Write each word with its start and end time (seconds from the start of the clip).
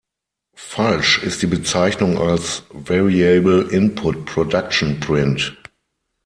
Falsch 0.57 1.21
ist 1.21 1.43
die 1.43 1.45
Bezeichnung 1.45 2.17
als 2.17 2.63
„Variable 2.71 3.67
Input 3.69 4.25
Production 4.25 4.99
Print“. 4.99 5.55